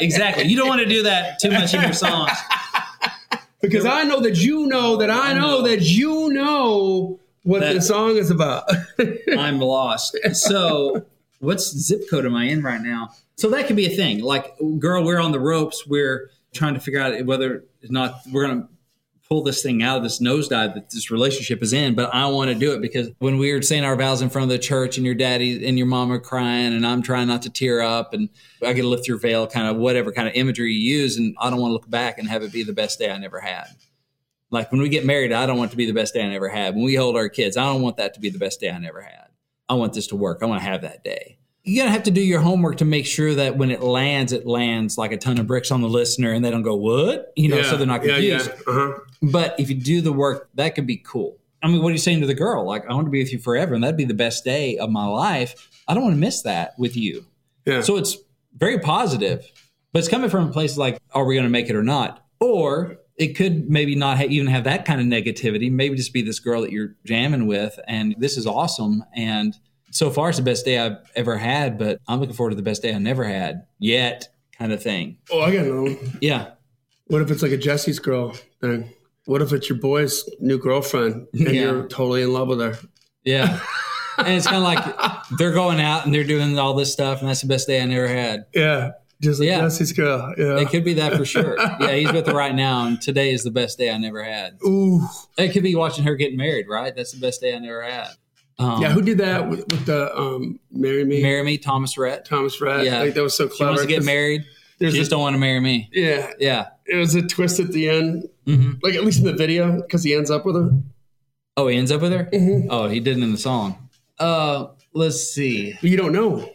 exactly. 0.00 0.44
You 0.44 0.56
don't 0.56 0.68
want 0.68 0.82
to 0.82 0.86
do 0.88 1.02
that 1.02 1.40
too 1.40 1.50
much 1.50 1.74
in 1.74 1.82
your 1.82 1.92
songs. 1.92 2.30
because 3.60 3.84
I 3.84 4.04
know 4.04 4.20
that 4.20 4.36
you 4.36 4.66
know 4.68 4.96
that 4.98 5.10
I 5.10 5.30
I 5.30 5.34
know 5.34 5.40
know. 5.60 5.62
that 5.62 5.82
you 5.82 6.32
know 6.32 7.18
what 7.42 7.62
That- 7.62 7.74
the 7.74 7.82
song 7.82 8.16
is 8.16 8.30
about. 8.30 8.70
I'm 9.36 9.58
lost. 9.58 10.16
So, 10.34 11.04
what's 11.44 11.76
zip 11.76 12.08
code 12.10 12.26
am 12.26 12.34
I 12.34 12.44
in 12.44 12.62
right 12.62 12.80
now? 12.80 13.10
So 13.36 13.50
that 13.50 13.66
could 13.66 13.76
be 13.76 13.86
a 13.86 13.96
thing. 13.96 14.20
Like, 14.20 14.54
girl, 14.78 15.04
we're 15.04 15.20
on 15.20 15.32
the 15.32 15.40
ropes. 15.40 15.86
We're 15.86 16.30
trying 16.52 16.74
to 16.74 16.80
figure 16.80 17.00
out 17.00 17.24
whether 17.26 17.54
or 17.54 17.64
not 17.90 18.20
we're 18.32 18.46
going 18.46 18.62
to 18.62 18.68
pull 19.28 19.42
this 19.42 19.62
thing 19.62 19.82
out 19.82 19.96
of 19.96 20.02
this 20.02 20.20
nosedive 20.20 20.74
that 20.74 20.90
this 20.90 21.10
relationship 21.10 21.62
is 21.62 21.72
in. 21.72 21.94
But 21.94 22.14
I 22.14 22.26
want 22.26 22.50
to 22.50 22.54
do 22.54 22.74
it 22.74 22.82
because 22.82 23.10
when 23.18 23.38
we 23.38 23.52
were 23.52 23.62
saying 23.62 23.84
our 23.84 23.96
vows 23.96 24.20
in 24.20 24.28
front 24.28 24.44
of 24.44 24.50
the 24.50 24.58
church, 24.58 24.96
and 24.96 25.06
your 25.06 25.14
daddy 25.14 25.66
and 25.66 25.78
your 25.78 25.86
mom 25.86 26.12
are 26.12 26.18
crying, 26.18 26.74
and 26.74 26.86
I'm 26.86 27.02
trying 27.02 27.28
not 27.28 27.42
to 27.42 27.50
tear 27.50 27.80
up, 27.80 28.12
and 28.12 28.28
I 28.62 28.72
get 28.72 28.82
to 28.82 28.88
lift 28.88 29.08
your 29.08 29.18
veil, 29.18 29.46
kind 29.46 29.66
of 29.66 29.76
whatever 29.76 30.12
kind 30.12 30.28
of 30.28 30.34
imagery 30.34 30.72
you 30.72 30.98
use, 30.98 31.16
and 31.16 31.34
I 31.40 31.50
don't 31.50 31.58
want 31.58 31.70
to 31.70 31.74
look 31.74 31.88
back 31.88 32.18
and 32.18 32.28
have 32.28 32.42
it 32.42 32.52
be 32.52 32.62
the 32.62 32.72
best 32.72 32.98
day 32.98 33.10
I 33.10 33.18
never 33.18 33.40
had. 33.40 33.66
Like 34.50 34.70
when 34.70 34.80
we 34.80 34.88
get 34.88 35.04
married, 35.04 35.32
I 35.32 35.46
don't 35.46 35.56
want 35.58 35.70
it 35.70 35.72
to 35.72 35.76
be 35.76 35.86
the 35.86 35.94
best 35.94 36.14
day 36.14 36.22
I 36.22 36.28
never 36.28 36.48
had. 36.48 36.74
When 36.74 36.84
we 36.84 36.94
hold 36.94 37.16
our 37.16 37.28
kids, 37.28 37.56
I 37.56 37.64
don't 37.64 37.82
want 37.82 37.96
that 37.96 38.14
to 38.14 38.20
be 38.20 38.30
the 38.30 38.38
best 38.38 38.60
day 38.60 38.70
I 38.70 38.78
never 38.78 39.00
had. 39.00 39.28
I 39.68 39.74
want 39.74 39.92
this 39.92 40.06
to 40.08 40.16
work. 40.16 40.40
I 40.42 40.46
want 40.46 40.62
to 40.62 40.68
have 40.68 40.82
that 40.82 41.04
day. 41.04 41.38
You 41.62 41.80
gotta 41.80 41.92
have 41.92 42.02
to 42.02 42.10
do 42.10 42.20
your 42.20 42.40
homework 42.40 42.76
to 42.78 42.84
make 42.84 43.06
sure 43.06 43.34
that 43.36 43.56
when 43.56 43.70
it 43.70 43.82
lands, 43.82 44.32
it 44.32 44.46
lands 44.46 44.98
like 44.98 45.12
a 45.12 45.16
ton 45.16 45.38
of 45.38 45.46
bricks 45.46 45.70
on 45.70 45.80
the 45.80 45.88
listener, 45.88 46.32
and 46.32 46.44
they 46.44 46.50
don't 46.50 46.62
go 46.62 46.74
what, 46.74 47.32
you 47.36 47.48
know, 47.48 47.62
so 47.62 47.78
they're 47.78 47.86
not 47.86 48.04
yeah, 48.04 48.12
confused. 48.12 48.50
yeah. 48.50 48.72
Uh-huh. 48.72 48.98
But 49.22 49.58
if 49.58 49.70
you 49.70 49.76
do 49.76 50.02
the 50.02 50.12
work, 50.12 50.50
that 50.56 50.74
could 50.74 50.86
be 50.86 50.98
cool. 50.98 51.38
I 51.62 51.68
mean, 51.68 51.82
what 51.82 51.88
are 51.88 51.92
you 51.92 51.98
saying 51.98 52.20
to 52.20 52.26
the 52.26 52.34
girl? 52.34 52.66
Like, 52.66 52.84
I 52.86 52.92
want 52.92 53.06
to 53.06 53.10
be 53.10 53.22
with 53.22 53.32
you 53.32 53.38
forever, 53.38 53.74
and 53.74 53.82
that'd 53.82 53.96
be 53.96 54.04
the 54.04 54.12
best 54.12 54.44
day 54.44 54.76
of 54.76 54.90
my 54.90 55.06
life. 55.06 55.70
I 55.88 55.94
don't 55.94 56.02
want 56.02 56.14
to 56.14 56.20
miss 56.20 56.42
that 56.42 56.78
with 56.78 56.94
you. 56.94 57.24
Yeah. 57.64 57.80
So 57.80 57.96
it's 57.96 58.18
very 58.54 58.78
positive, 58.78 59.50
but 59.92 60.00
it's 60.00 60.08
coming 60.08 60.28
from 60.28 60.50
a 60.50 60.52
place 60.52 60.76
like, 60.76 60.98
are 61.12 61.24
we 61.24 61.34
going 61.34 61.44
to 61.44 61.50
make 61.50 61.70
it 61.70 61.76
or 61.76 61.82
not? 61.82 62.22
Or 62.40 62.98
it 63.16 63.36
could 63.36 63.68
maybe 63.70 63.94
not 63.94 64.16
ha- 64.18 64.26
even 64.28 64.48
have 64.48 64.64
that 64.64 64.84
kind 64.84 65.00
of 65.00 65.06
negativity. 65.06 65.70
Maybe 65.70 65.96
just 65.96 66.12
be 66.12 66.22
this 66.22 66.40
girl 66.40 66.62
that 66.62 66.72
you're 66.72 66.94
jamming 67.04 67.46
with, 67.46 67.78
and 67.86 68.14
this 68.18 68.36
is 68.36 68.46
awesome. 68.46 69.04
And 69.14 69.54
so 69.90 70.10
far, 70.10 70.28
it's 70.30 70.38
the 70.38 70.44
best 70.44 70.64
day 70.64 70.78
I've 70.78 70.96
ever 71.14 71.36
had, 71.36 71.78
but 71.78 72.00
I'm 72.08 72.18
looking 72.20 72.34
forward 72.34 72.50
to 72.50 72.56
the 72.56 72.62
best 72.62 72.82
day 72.82 72.92
I 72.94 72.98
never 72.98 73.24
had 73.24 73.66
yet, 73.78 74.28
kind 74.58 74.72
of 74.72 74.82
thing. 74.82 75.18
oh, 75.30 75.40
I 75.42 75.52
got 75.52 75.64
another 75.66 75.82
one. 75.82 76.18
Yeah. 76.20 76.50
What 77.06 77.22
if 77.22 77.30
it's 77.30 77.42
like 77.42 77.52
a 77.52 77.56
Jesse's 77.56 77.98
girl 77.98 78.34
thing? 78.60 78.90
What 79.26 79.40
if 79.42 79.52
it's 79.52 79.68
your 79.68 79.78
boy's 79.78 80.28
new 80.40 80.58
girlfriend 80.58 81.26
and 81.32 81.40
Yeah. 81.40 81.52
you're 81.62 81.86
totally 81.88 82.22
in 82.22 82.32
love 82.32 82.48
with 82.48 82.60
her? 82.60 82.76
Yeah. 83.24 83.60
and 84.18 84.28
it's 84.28 84.46
kind 84.46 84.56
of 84.58 84.62
like 84.64 85.28
they're 85.38 85.52
going 85.52 85.80
out 85.80 86.04
and 86.04 86.14
they're 86.14 86.24
doing 86.24 86.58
all 86.58 86.74
this 86.74 86.92
stuff, 86.92 87.20
and 87.20 87.28
that's 87.28 87.42
the 87.42 87.46
best 87.46 87.66
day 87.68 87.80
I 87.80 87.84
never 87.84 88.08
had. 88.08 88.46
Yeah, 88.54 88.90
just 89.20 89.40
like 89.40 89.48
Yeah. 89.48 89.60
Jesse's 89.60 89.92
girl. 89.92 90.34
Yeah. 90.36 90.58
It 90.58 90.68
could 90.70 90.84
be 90.84 90.94
that 90.94 91.14
for 91.14 91.24
sure. 91.24 91.56
Yeah, 91.80 91.92
he's 91.94 92.12
with 92.12 92.26
her 92.26 92.34
right 92.34 92.54
now, 92.54 92.86
and 92.86 93.00
today 93.00 93.32
is 93.32 93.42
the 93.44 93.50
best 93.50 93.78
day 93.78 93.90
I 93.90 93.98
never 93.98 94.22
had. 94.22 94.58
Ooh, 94.66 95.00
It 95.38 95.52
could 95.52 95.62
be 95.62 95.74
watching 95.74 96.04
her 96.04 96.14
getting 96.16 96.36
married, 96.38 96.66
right? 96.68 96.94
That's 96.94 97.12
the 97.12 97.20
best 97.20 97.40
day 97.40 97.54
I 97.54 97.58
never 97.58 97.82
had. 97.82 98.08
Um, 98.58 98.80
yeah. 98.82 98.90
Who 98.90 99.02
did 99.02 99.18
that 99.18 99.48
with, 99.48 99.60
with 99.70 99.86
the 99.86 100.16
um, 100.16 100.60
"Marry 100.70 101.04
Me"? 101.04 101.20
marry 101.22 101.42
me, 101.42 101.58
Thomas 101.58 101.98
Rhett. 101.98 102.24
Thomas 102.24 102.60
Rhett. 102.60 102.84
Yeah. 102.84 103.00
like 103.00 103.14
that 103.14 103.22
was 103.22 103.36
so 103.36 103.48
She 103.48 103.56
clever. 103.56 103.70
wants 103.72 103.82
to 103.82 103.88
get 103.88 104.04
married. 104.04 104.44
There's 104.78 104.92
She 104.92 104.98
a- 104.98 105.02
just 105.02 105.10
don't 105.10 105.20
want 105.20 105.34
to 105.34 105.40
marry 105.40 105.60
me. 105.60 105.88
Yeah, 105.92 106.30
Yeah. 106.38 106.66
it 106.86 106.96
was 106.96 107.14
a 107.14 107.22
twist 107.22 107.58
at 107.60 107.72
the 107.72 107.88
end, 107.88 108.28
hmm 108.46 108.72
like 108.82 108.94
at 108.94 109.04
least 109.04 109.18
in 109.20 109.24
the 109.26 109.32
video, 109.32 109.80
because 109.80 110.02
he 110.04 110.14
ends 110.14 110.30
up 110.30 110.44
with 110.46 110.54
her. 110.56 110.70
Oh, 111.56 111.66
he 111.68 111.76
ends 111.76 111.90
up 111.92 112.00
with 112.00 112.12
her. 112.12 112.28
Mhm. 112.32 112.66
Oh, 112.70 112.88
he 112.88 113.00
didn't 113.00 113.22
in 113.22 113.32
the 113.32 113.38
song. 113.38 113.88
Uh, 114.18 114.66
let's 114.92 115.20
see. 115.32 115.74
You 115.80 115.96
don't 115.96 116.12
know. 116.12 116.48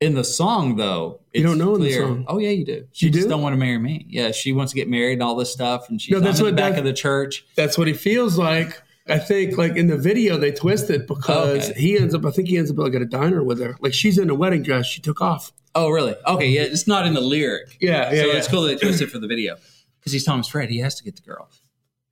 In 0.00 0.14
the 0.14 0.22
song, 0.22 0.76
though, 0.76 1.18
You 1.34 1.42
don't 1.42 1.58
know 1.58 1.74
in 1.74 1.80
the 1.80 1.92
song. 1.92 2.24
Oh 2.28 2.38
yeah, 2.38 2.50
you 2.50 2.64
do. 2.64 2.86
She 2.92 3.06
You 3.06 3.12
just 3.12 3.24
do? 3.24 3.30
don't 3.30 3.42
want 3.42 3.54
to 3.54 3.56
marry 3.58 3.78
me. 3.78 4.06
Yeah, 4.08 4.30
she 4.30 4.52
wants 4.52 4.70
to 4.72 4.76
get 4.76 4.88
married 4.88 5.14
and 5.14 5.22
all 5.24 5.34
this 5.34 5.52
stuff, 5.52 5.88
and 5.90 6.00
she's 6.00 6.12
No, 6.12 6.20
that's 6.20 6.38
in 6.38 6.46
the 6.46 6.52
back 6.52 6.72
that- 6.74 6.78
of 6.80 6.84
the 6.84 6.92
church. 6.92 7.44
That's 7.56 7.76
what 7.76 7.88
he 7.88 7.94
feels 7.94 8.38
like. 8.38 8.80
I 9.08 9.18
think, 9.18 9.56
like 9.56 9.74
in 9.76 9.86
the 9.88 9.96
video, 9.96 10.36
they 10.36 10.52
twist 10.52 10.90
it 10.90 11.08
because 11.08 11.70
Okay. 11.70 11.80
he 11.80 11.98
ends 11.98 12.14
up. 12.14 12.24
I 12.26 12.30
think 12.30 12.46
he 12.48 12.58
ends 12.58 12.70
up 12.70 12.76
like 12.78 12.94
at 12.94 13.02
a 13.02 13.06
diner 13.06 13.42
with 13.42 13.58
her. 13.60 13.74
Like 13.80 13.94
she's 13.94 14.18
in 14.18 14.28
a 14.30 14.34
wedding 14.34 14.62
dress. 14.62 14.86
She 14.86 15.00
took 15.00 15.20
off. 15.22 15.50
Oh, 15.74 15.88
really? 15.88 16.14
Okay, 16.26 16.46
yeah, 16.48 16.62
it's 16.62 16.86
not 16.86 17.06
in 17.06 17.14
the 17.14 17.20
lyric. 17.20 17.76
Yeah, 17.80 18.12
yeah. 18.12 18.20
so 18.22 18.26
yeah. 18.26 18.32
it's 18.34 18.48
cool 18.48 18.62
that 18.62 18.68
they 18.80 18.86
twist 18.86 19.00
it 19.00 19.06
for 19.10 19.18
the 19.18 19.26
video 19.26 19.56
because 19.98 20.12
he's 20.12 20.24
Thomas 20.24 20.54
Rhett. 20.54 20.68
He 20.70 20.78
has 20.78 20.94
to 20.96 21.04
get 21.04 21.16
the 21.16 21.22
girl. 21.22 21.48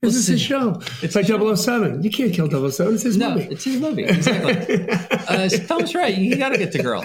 This 0.03 0.15
is 0.15 0.27
his 0.27 0.41
show. 0.41 0.81
It's 1.03 1.15
like 1.15 1.27
007. 1.27 2.03
You 2.03 2.11
can't 2.11 2.33
kill 2.33 2.49
007. 2.49 2.95
It's 2.95 3.03
his 3.03 3.17
No, 3.17 3.31
movie. 3.35 3.49
it's 3.51 3.65
his 3.65 3.81
movie. 3.81 4.05
Exactly. 4.05 4.89
uh, 4.91 5.49
Thomas 5.67 5.95
Rhett. 5.95 6.17
You 6.19 6.37
got 6.37 6.51
to 6.51 6.59
get 6.59 6.73
the 6.73 6.83
girl. 6.83 7.05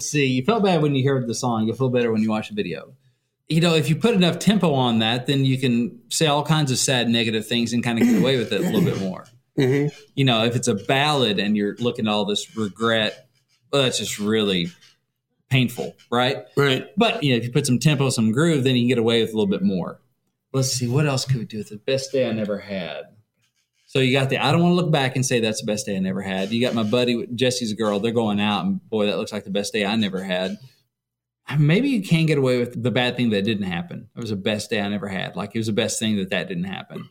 See, 0.00 0.26
you 0.26 0.44
felt 0.44 0.62
bad 0.64 0.82
when 0.82 0.94
you 0.94 1.08
heard 1.08 1.26
the 1.26 1.34
song. 1.34 1.66
You'll 1.66 1.76
feel 1.76 1.88
better 1.90 2.12
when 2.12 2.22
you 2.22 2.30
watch 2.30 2.48
the 2.48 2.54
video. 2.54 2.94
You 3.48 3.60
know, 3.60 3.74
if 3.74 3.88
you 3.88 3.96
put 3.96 4.14
enough 4.14 4.38
tempo 4.38 4.74
on 4.74 4.98
that, 4.98 5.26
then 5.26 5.44
you 5.44 5.58
can 5.58 6.00
say 6.10 6.26
all 6.26 6.44
kinds 6.44 6.70
of 6.70 6.78
sad, 6.78 7.08
negative 7.08 7.46
things 7.46 7.72
and 7.72 7.82
kind 7.82 7.98
of 7.98 8.06
get 8.06 8.20
away 8.20 8.36
with 8.36 8.52
it 8.52 8.60
a 8.60 8.64
little 8.64 8.82
bit 8.82 9.00
more. 9.08 9.24
Mhm. 9.58 9.92
You 10.14 10.24
know, 10.24 10.44
if 10.44 10.54
it's 10.54 10.68
a 10.68 10.74
ballad 10.74 11.38
and 11.38 11.56
you're 11.56 11.74
looking 11.76 12.06
at 12.06 12.10
all 12.12 12.24
this 12.26 12.56
regret, 12.56 13.28
well, 13.72 13.82
that's 13.82 13.98
just 13.98 14.18
really 14.18 14.68
painful, 15.48 15.96
right? 16.10 16.44
Right. 16.56 16.86
But 16.96 17.22
you 17.24 17.32
know, 17.32 17.38
if 17.38 17.44
you 17.44 17.50
put 17.50 17.66
some 17.66 17.78
tempo, 17.78 18.10
some 18.10 18.32
groove, 18.32 18.64
then 18.64 18.76
you 18.76 18.82
can 18.82 18.88
get 18.88 18.98
away 18.98 19.20
with 19.22 19.30
a 19.30 19.32
little 19.32 19.46
bit 19.50 19.62
more. 19.62 20.00
Let's 20.52 20.68
see, 20.68 20.86
what 20.86 21.06
else 21.06 21.24
could 21.24 21.36
we 21.38 21.44
do 21.44 21.58
with 21.58 21.70
the 21.70 21.76
best 21.78 22.12
day 22.12 22.28
I 22.28 22.32
never 22.32 22.58
had? 22.58 23.04
So 23.98 24.02
you 24.02 24.12
got 24.12 24.30
the 24.30 24.38
I 24.38 24.52
don't 24.52 24.62
want 24.62 24.70
to 24.70 24.76
look 24.76 24.92
back 24.92 25.16
and 25.16 25.26
say 25.26 25.40
that's 25.40 25.60
the 25.60 25.66
best 25.66 25.84
day 25.84 25.96
I 25.96 25.98
never 25.98 26.22
had. 26.22 26.52
You 26.52 26.60
got 26.60 26.72
my 26.72 26.84
buddy 26.84 27.26
Jesse's 27.34 27.72
girl, 27.72 27.98
they're 27.98 28.12
going 28.12 28.38
out, 28.38 28.64
and 28.64 28.80
boy, 28.88 29.06
that 29.06 29.18
looks 29.18 29.32
like 29.32 29.42
the 29.42 29.50
best 29.50 29.72
day 29.72 29.84
I 29.84 29.96
never 29.96 30.22
had. 30.22 30.56
Maybe 31.58 31.88
you 31.88 32.00
can 32.00 32.26
get 32.26 32.38
away 32.38 32.58
with 32.60 32.80
the 32.80 32.92
bad 32.92 33.16
thing 33.16 33.30
that 33.30 33.42
didn't 33.42 33.64
happen. 33.66 34.08
It 34.14 34.20
was 34.20 34.30
the 34.30 34.36
best 34.36 34.70
day 34.70 34.80
I 34.80 34.88
never 34.88 35.08
had. 35.08 35.34
Like 35.34 35.50
it 35.52 35.58
was 35.58 35.66
the 35.66 35.72
best 35.72 35.98
thing 35.98 36.14
that 36.18 36.30
that 36.30 36.46
didn't 36.46 36.64
happen. 36.64 37.08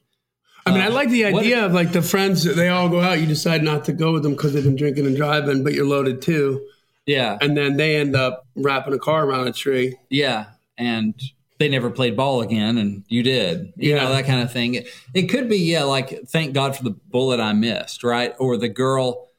I 0.65 0.72
mean, 0.72 0.82
I 0.82 0.88
like 0.88 1.10
the 1.10 1.25
Uh, 1.25 1.38
idea 1.38 1.65
of 1.65 1.74
like 1.74 1.91
the 1.91 2.01
friends, 2.01 2.44
they 2.44 2.70
all 2.70 2.88
go 2.88 3.01
out, 3.01 3.20
you 3.20 3.25
decide 3.25 3.63
not 3.63 3.84
to 3.86 3.91
go 3.94 4.13
with 4.13 4.24
them 4.24 4.32
because 4.34 4.53
they've 4.53 4.63
been 4.63 4.75
drinking 4.77 5.08
and 5.08 5.15
driving, 5.17 5.63
but 5.65 5.74
you're 5.74 5.86
loaded 5.86 6.22
too. 6.22 6.65
Yeah, 7.06 7.38
And 7.41 7.58
then 7.58 7.75
they 7.75 7.98
end 7.98 8.15
up 8.15 8.46
wrapping 8.56 8.94
a 8.94 9.00
car 9.00 9.25
around 9.25 9.48
a 9.48 9.51
tree. 9.53 9.98
yeah, 10.10 10.46
and 10.77 11.13
they 11.60 11.70
never 11.70 11.90
played 11.90 12.16
ball 12.16 12.42
again, 12.42 12.78
and 12.78 13.04
you 13.08 13.24
did. 13.24 13.74
You 13.78 13.96
Yeah. 13.96 14.04
know 14.04 14.10
that 14.12 14.26
kind 14.26 14.42
of 14.42 14.52
thing. 14.52 14.76
It, 14.76 14.88
it 15.14 15.24
could 15.24 15.50
be 15.50 15.58
yeah, 15.58 15.84
like 15.84 16.28
thank 16.28 16.54
God 16.54 16.76
for 16.76 16.84
the 16.84 16.92
bullet 16.92 17.40
I 17.40 17.54
missed, 17.54 18.04
right? 18.04 18.34
Or 18.40 18.58
the 18.58 18.70
girl 18.70 19.30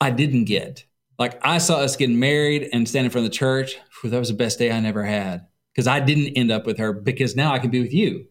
I 0.00 0.10
didn't 0.10 0.44
get. 0.44 0.84
Like 1.18 1.38
I 1.44 1.58
saw 1.58 1.78
us 1.78 1.96
getting 1.96 2.20
married 2.20 2.68
and 2.72 2.88
standing 2.88 3.06
in 3.06 3.10
front 3.10 3.26
of 3.26 3.32
the 3.32 3.36
church. 3.36 3.76
Whew, 4.00 4.10
that 4.10 4.18
was 4.18 4.28
the 4.28 4.34
best 4.34 4.58
day 4.60 4.70
I 4.70 4.78
never 4.80 5.02
had 5.04 5.46
because 5.74 5.88
I 5.88 5.98
didn't 6.00 6.34
end 6.36 6.52
up 6.52 6.64
with 6.66 6.78
her 6.78 6.92
because 6.92 7.34
now 7.34 7.52
I 7.52 7.58
can 7.58 7.70
be 7.70 7.80
with 7.82 7.92
you. 7.92 8.26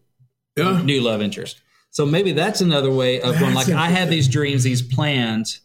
Yeah. 0.56 0.80
new 0.82 1.00
love 1.02 1.20
interest. 1.22 1.60
So 1.90 2.04
maybe 2.06 2.32
that's 2.32 2.60
another 2.60 2.90
way 2.90 3.20
of 3.20 3.38
going. 3.38 3.54
Like 3.54 3.68
I 3.68 3.88
had 3.90 4.08
these 4.10 4.28
dreams, 4.28 4.62
these 4.64 4.82
plans, 4.82 5.60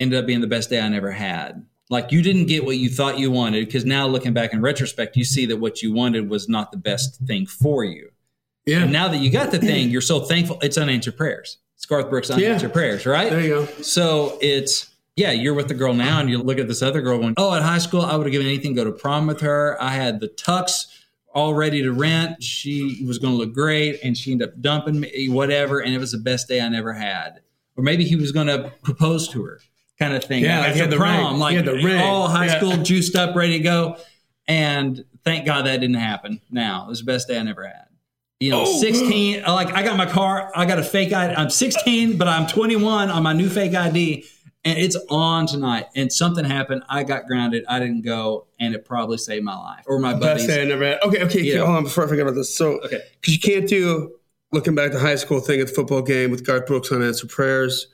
ended 0.00 0.18
up 0.18 0.26
being 0.26 0.40
the 0.40 0.46
best 0.46 0.70
day 0.70 0.80
I 0.80 0.88
never 0.88 1.10
had. 1.10 1.66
Like 1.90 2.12
you 2.12 2.22
didn't 2.22 2.46
get 2.46 2.64
what 2.64 2.76
you 2.76 2.88
thought 2.88 3.18
you 3.18 3.30
wanted 3.30 3.66
because 3.66 3.84
now 3.84 4.06
looking 4.06 4.32
back 4.32 4.52
in 4.52 4.62
retrospect, 4.62 5.16
you 5.16 5.24
see 5.24 5.46
that 5.46 5.58
what 5.58 5.82
you 5.82 5.92
wanted 5.92 6.30
was 6.30 6.48
not 6.48 6.72
the 6.72 6.78
best 6.78 7.20
thing 7.26 7.46
for 7.46 7.84
you. 7.84 8.10
Yeah. 8.64 8.84
And 8.84 8.92
now 8.92 9.08
that 9.08 9.18
you 9.18 9.30
got 9.30 9.50
the 9.50 9.58
thing, 9.58 9.90
you're 9.90 10.00
so 10.00 10.20
thankful. 10.20 10.58
It's 10.62 10.78
unanswered 10.78 11.16
prayers. 11.16 11.58
It's 11.76 11.84
Garth 11.84 12.08
Brooks' 12.08 12.30
unanswered 12.30 12.72
prayers, 12.72 13.04
right? 13.04 13.30
there 13.30 13.40
you 13.40 13.48
go. 13.48 13.66
So 13.82 14.38
it's 14.40 14.90
yeah, 15.16 15.30
you're 15.30 15.54
with 15.54 15.68
the 15.68 15.74
girl 15.74 15.94
now, 15.94 16.20
and 16.20 16.28
you 16.28 16.38
look 16.38 16.58
at 16.58 16.66
this 16.66 16.82
other 16.82 17.00
girl 17.00 17.18
going, 17.18 17.34
"Oh, 17.36 17.54
at 17.54 17.62
high 17.62 17.78
school, 17.78 18.00
I 18.00 18.16
would 18.16 18.26
have 18.26 18.32
given 18.32 18.46
anything 18.48 18.74
to 18.74 18.84
go 18.84 18.90
to 18.90 18.96
prom 18.96 19.26
with 19.26 19.40
her. 19.42 19.80
I 19.80 19.90
had 19.90 20.20
the 20.20 20.28
tux 20.28 20.86
all 21.34 21.54
ready 21.54 21.82
to 21.82 21.92
rent. 21.92 22.42
She 22.42 23.04
was 23.06 23.18
going 23.18 23.32
to 23.32 23.36
look 23.36 23.52
great, 23.52 24.00
and 24.02 24.16
she 24.16 24.32
ended 24.32 24.48
up 24.48 24.60
dumping 24.60 25.00
me, 25.00 25.28
whatever. 25.28 25.80
And 25.80 25.94
it 25.94 25.98
was 25.98 26.12
the 26.12 26.18
best 26.18 26.48
day 26.48 26.60
I 26.60 26.68
never 26.68 26.94
had. 26.94 27.40
Or 27.76 27.82
maybe 27.82 28.04
he 28.04 28.16
was 28.16 28.32
going 28.32 28.46
to 28.46 28.72
propose 28.82 29.28
to 29.28 29.44
her, 29.44 29.60
kind 29.98 30.14
of 30.14 30.24
thing. 30.24 30.42
Yeah, 30.44 30.60
like 30.60 30.74
had 30.74 30.90
the 30.90 30.96
prom, 30.96 31.32
ring. 31.32 31.40
like 31.40 31.64
the 31.64 31.74
ring. 31.74 32.00
all 32.00 32.28
high 32.28 32.46
Yeah. 32.46 32.56
school, 32.58 32.76
juiced 32.78 33.14
up, 33.16 33.34
ready 33.36 33.58
to 33.58 33.62
go. 33.64 33.96
And 34.46 35.04
thank 35.24 35.46
God 35.46 35.66
that 35.66 35.80
didn't 35.80 35.96
happen. 35.96 36.40
Now 36.50 36.84
it 36.86 36.88
was 36.88 37.00
the 37.00 37.06
best 37.06 37.28
day 37.28 37.38
I 37.38 37.42
never 37.42 37.64
had. 37.66 37.86
You 38.40 38.50
know, 38.50 38.62
Oh. 38.62 38.80
16, 38.80 39.42
like 39.44 39.72
I 39.74 39.82
got 39.82 39.96
my 39.96 40.06
car, 40.06 40.50
I 40.54 40.66
got 40.66 40.78
a 40.78 40.82
fake 40.82 41.12
ID. 41.12 41.34
I'm 41.34 41.48
16, 41.50 42.18
but 42.18 42.28
I'm 42.28 42.46
21 42.46 43.08
on 43.10 43.22
my 43.22 43.32
new 43.32 43.48
fake 43.48 43.74
ID 43.74 44.24
and 44.66 44.78
it's 44.78 44.96
on 45.08 45.46
tonight. 45.46 45.86
And 45.94 46.12
something 46.12 46.44
happened. 46.44 46.82
I 46.88 47.04
got 47.04 47.26
grounded. 47.26 47.64
I 47.68 47.78
didn't 47.78 48.02
go 48.02 48.46
and 48.60 48.74
it 48.74 48.84
probably 48.84 49.16
saved 49.18 49.44
my 49.44 49.56
life 49.56 49.84
or 49.86 49.98
my 49.98 50.14
Best 50.14 50.46
day 50.48 50.62
I 50.62 50.64
never 50.66 50.84
had. 50.84 51.00
Okay, 51.02 51.22
okay, 51.22 51.40
Yeah. 51.42 51.64
hold 51.64 51.76
on 51.76 51.84
before 51.84 52.04
I 52.04 52.08
forget 52.08 52.22
about 52.26 52.34
this. 52.34 52.54
So, 52.54 52.80
Okay. 52.84 53.00
because 53.20 53.32
you 53.34 53.40
can't 53.40 53.68
do 53.68 54.12
looking 54.52 54.74
back 54.74 54.90
to 54.92 54.98
high 54.98 55.14
school 55.16 55.40
thing 55.40 55.60
at 55.60 55.68
the 55.68 55.72
football 55.72 56.02
game 56.02 56.30
with 56.30 56.44
Garth 56.44 56.66
Brooks 56.66 56.90
Unanswered 56.92 57.30
Prayers. 57.30 57.86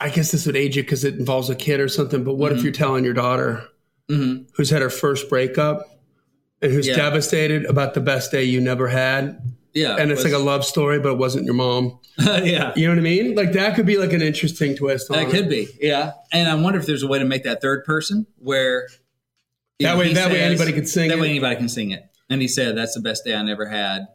I 0.00 0.08
guess 0.10 0.32
this 0.32 0.46
would 0.46 0.56
age 0.56 0.76
you 0.76 0.82
because 0.82 1.04
it 1.04 1.14
involves 1.14 1.48
a 1.50 1.54
kid 1.54 1.80
or 1.80 1.88
something. 1.88 2.24
But 2.24 2.34
what 2.34 2.50
Mm-hmm. 2.50 2.58
if 2.58 2.64
you're 2.64 2.72
telling 2.72 3.04
your 3.04 3.14
daughter 3.14 3.64
Mhm. 4.10 4.46
who's 4.54 4.70
had 4.70 4.82
her 4.82 4.90
first 4.90 5.28
breakup 5.28 5.86
and 6.60 6.72
who's 6.72 6.86
Yeah. 6.88 6.96
devastated 6.96 7.64
about 7.66 7.94
the 7.94 8.00
best 8.00 8.32
day 8.32 8.42
you 8.44 8.60
never 8.60 8.88
had? 8.88 9.38
Yeah. 9.74 9.96
And 9.96 10.10
it's 10.10 10.24
like 10.24 10.32
a 10.32 10.38
love 10.38 10.64
story, 10.64 10.98
but 10.98 11.12
it 11.12 11.18
wasn't 11.18 11.44
your 11.46 11.54
mom. 11.54 11.98
yeah. 12.18 12.72
You 12.76 12.86
know 12.88 12.92
what 12.92 12.98
I 12.98 13.02
mean? 13.02 13.34
Like 13.34 13.52
that 13.52 13.74
could 13.74 13.86
be 13.86 13.96
like 13.96 14.12
an 14.12 14.20
interesting 14.22 14.74
twist. 14.76 15.10
On 15.10 15.16
That 15.16 15.28
it. 15.28 15.30
could 15.30 15.48
be. 15.48 15.68
Yeah. 15.80 16.12
And 16.32 16.48
I 16.48 16.54
wonder 16.56 16.78
if 16.78 16.84
there's 16.86 17.02
a 17.02 17.06
way 17.06 17.18
to 17.20 17.24
make 17.24 17.44
that 17.44 17.60
third 17.62 17.84
person 17.84 18.26
where 18.38 18.88
That 19.80 19.96
way- 19.96 20.12
that 20.12 20.30
way 20.30 20.40
anybody 20.42 20.72
could 20.72 20.88
sing 20.88 21.08
That 21.08 21.18
way 21.18 21.30
anybody 21.30 21.56
can 21.56 21.68
sing 21.68 21.90
it. 21.90 22.02
And 22.28 22.40
he 22.42 22.48
said, 22.48 22.76
that's 22.76 22.94
the 22.94 23.00
best 23.00 23.24
day 23.24 23.34
I 23.34 23.42
never 23.42 23.66
had. 23.66 24.06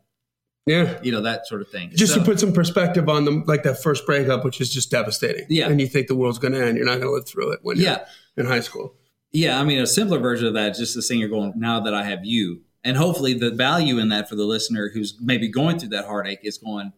Yeah. 0.67 0.99
You 1.01 1.11
know, 1.11 1.21
that 1.21 1.47
sort 1.47 1.61
of 1.61 1.69
thing. 1.69 1.91
Just 1.95 2.13
So- 2.13 2.19
to 2.19 2.25
put 2.25 2.39
some 2.39 2.53
perspective 2.53 3.07
on 3.09 3.25
them, 3.25 3.43
like 3.47 3.63
that 3.63 3.81
first 3.81 4.05
breakup, 4.05 4.43
which 4.45 4.59
is 4.61 4.71
just 4.71 4.91
devastating. 4.91 5.45
Yeah. 5.49 5.69
And 5.69 5.79
you 5.81 5.87
think 5.87 6.07
the 6.07 6.15
world's 6.15 6.37
going 6.39 6.53
to 6.53 6.63
end. 6.65 6.77
You're 6.77 6.85
not 6.85 6.95
going 6.99 7.07
to 7.07 7.11
live 7.11 7.25
through 7.27 7.51
it 7.53 7.59
when 7.63 7.77
you're 7.77 7.85
Yeah. 7.87 8.05
in 8.35 8.45
high 8.45 8.59
school. 8.59 8.95
Yeah, 9.31 9.59
I 9.59 9.63
mean, 9.63 9.79
a 9.79 9.87
simpler 9.87 10.19
version 10.19 10.47
of 10.47 10.53
that 10.53 10.71
is 10.71 10.77
just 10.77 10.95
the 10.95 11.01
singer 11.01 11.27
going, 11.27 11.53
now 11.57 11.79
that 11.81 11.93
I 11.93 12.03
have 12.03 12.25
you. 12.25 12.61
And 12.83 12.95
hopefully 12.95 13.33
the 13.33 13.51
value 13.51 13.97
in 13.99 14.09
that 14.09 14.29
for 14.29 14.35
the 14.35 14.45
listener 14.45 14.89
who's 14.93 15.17
maybe 15.21 15.49
going 15.49 15.79
through 15.79 15.89
that 15.89 16.05
heartache 16.05 16.39
is 16.43 16.57
going, 16.57 16.93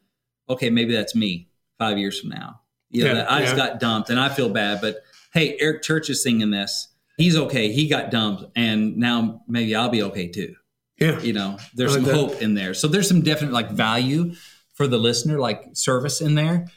okay, 0.48 0.70
maybe 0.70 0.94
that's 0.94 1.16
me 1.16 1.50
five 1.80 1.98
years 1.98 2.20
from 2.20 2.30
now. 2.30 2.62
You 2.92 3.04
know, 3.06 3.14
Yeah, 3.16 3.26
I 3.28 3.42
just 3.42 3.56
yeah. 3.58 3.68
got 3.70 3.80
dumped 3.80 4.10
and 4.12 4.20
I 4.20 4.30
feel 4.30 4.50
bad, 4.50 4.80
but 4.82 4.98
hey, 5.34 5.58
Eric 5.60 5.82
Church 5.82 6.10
is 6.10 6.22
singing 6.24 6.52
this. 6.52 6.90
He's 7.18 7.36
okay. 7.36 7.72
He 7.72 7.88
got 7.88 8.12
dumped 8.12 8.46
and 8.56 8.98
now 8.98 9.42
maybe 9.48 9.76
I'll 9.76 9.90
be 9.90 10.04
okay 10.04 10.28
too. 10.28 10.56
Yeah. 11.00 11.20
You 11.20 11.34
know, 11.34 11.58
there's 11.74 11.94
I 11.94 11.96
some 11.96 12.03
that. 12.06 12.15
hope 12.15 12.41
in 12.41 12.53
there. 12.53 12.74
So 12.74 12.88
there's 12.88 13.08
some 13.08 13.22
definite 13.22 13.53
like 13.53 13.72
value 13.72 14.34
for 14.74 14.88
the 14.88 14.98
listener, 14.98 15.39
like 15.39 15.63
service 15.74 16.22
in 16.22 16.36
there. 16.36 16.68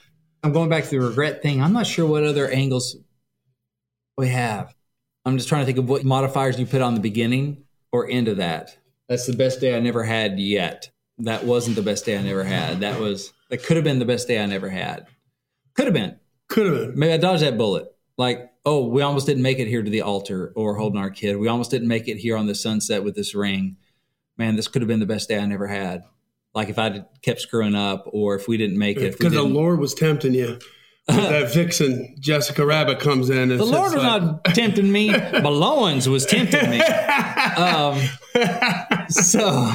I'm 0.43 0.53
going 0.53 0.69
back 0.69 0.85
to 0.85 0.91
the 0.91 1.01
regret 1.01 1.43
thing. 1.43 1.63
I'm 1.63 1.73
not 1.73 1.87
sure 1.87 2.07
what 2.07 2.25
other 2.25 2.49
angles 2.49 2.97
we 4.17 4.29
have. 4.29 4.75
I'm 5.25 5.37
just 5.37 5.49
trying 5.49 5.63
to 5.63 5.67
think 5.67 5.79
of 5.79 5.89
what 5.89 6.05
modifiers 6.05 6.59
you 6.59 6.67
put 6.67 6.83
on 6.83 6.95
the 6.95 7.01
beginning 7.01 7.65
or 7.93 8.11
end 8.11 8.29
of 8.29 8.39
that. 8.39 8.77
That's 9.09 9.27
the 9.27 9.37
best 9.37 9.61
day 9.61 9.77
I 9.77 9.81
never 9.81 10.03
had 10.03 10.39
yet. 10.41 10.91
That 11.19 11.45
wasn't 11.45 11.77
the 11.77 11.83
best 11.83 12.05
day 12.05 12.17
I 12.17 12.23
never 12.23 12.43
had. 12.43 12.81
That 12.81 12.99
was 12.99 13.33
that 13.51 13.63
could 13.63 13.77
have 13.77 13.85
been 13.85 13.99
the 13.99 14.05
best 14.05 14.27
day 14.27 14.43
I 14.43 14.47
never 14.47 14.69
had. 14.69 15.07
Could 15.75 15.85
have 15.85 15.95
been. 15.95 16.19
Could 16.49 16.67
have 16.67 16.75
been. 16.75 16.99
Maybe 16.99 17.13
I 17.13 17.19
dodged 17.19 17.43
that 17.43 17.59
bullet. 17.59 17.87
Like, 18.19 18.51
oh, 18.65 18.87
we 18.87 19.03
almost 19.03 19.27
didn't 19.27 19.43
make 19.43 19.59
it 19.59 19.69
here 19.69 19.83
to 19.83 19.91
the 19.91 20.03
altar 20.03 20.53
or 20.57 20.75
holding 20.75 21.01
our 21.01 21.11
kid. 21.11 21.37
We 21.37 21.49
almost 21.49 21.71
didn't 21.71 21.89
make 21.89 22.09
it 22.09 22.17
here 22.17 22.37
on 22.37 22.47
the 22.47 22.55
sunset 22.55 23.05
with 23.05 23.15
this 23.15 23.35
ring. 23.35 23.77
Man, 24.39 24.57
this 24.57 24.69
could 24.69 24.83
have 24.83 24.89
been 24.89 25.01
the 25.01 25.07
best 25.07 25.29
day 25.29 25.39
I 25.39 25.47
never 25.47 25.67
had. 25.67 26.05
Like 26.55 26.69
if 26.69 26.79
I'd 26.79 27.05
kept 27.23 27.41
screwing 27.41 27.75
up 27.75 28.05
or 28.07 28.35
if 28.35 28.49
we 28.49 28.57
didn't 28.57 28.79
make 28.79 28.99
it. 28.99 29.17
Because 29.19 29.33
the 29.33 29.43
Lord 29.43 29.79
was 29.79 29.95
tempting 29.95 30.35
you. 30.35 30.59
That 31.07 31.51
vixen, 31.55 32.15
Jessica 32.21 32.65
Rabbit, 32.65 33.01
comes 33.01 33.29
in 33.29 33.51
and 33.51 33.59
The 33.59 33.65
Lord 33.65 33.93
was 33.93 34.05
like, 34.05 34.23
not 34.23 34.45
tempting 34.55 34.91
me. 34.91 35.11
Malowens 35.11 36.09
was 36.09 36.25
tempting 36.27 36.71
me. 36.71 36.81
Um, 36.81 38.01
so 39.09 39.73